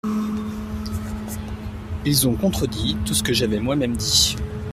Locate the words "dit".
3.95-4.35